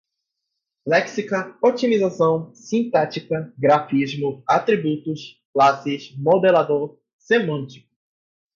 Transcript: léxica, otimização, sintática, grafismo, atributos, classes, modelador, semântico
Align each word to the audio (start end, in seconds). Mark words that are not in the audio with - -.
léxica, 0.87 1.55
otimização, 1.61 2.51
sintática, 2.55 3.53
grafismo, 3.55 4.43
atributos, 4.47 5.39
classes, 5.53 6.17
modelador, 6.17 6.97
semântico 7.19 7.87